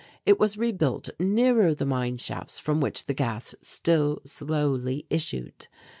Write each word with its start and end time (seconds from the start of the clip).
It 0.25 0.39
was 0.39 0.57
rebuilt 0.57 1.11
nearer 1.19 1.75
the 1.75 1.85
mine 1.85 2.17
shafts 2.17 2.57
from 2.57 2.81
which 2.81 3.05
the 3.05 3.13
gas 3.13 3.53
still 3.61 4.19
slowly 4.25 5.05
issued. 5.11 5.67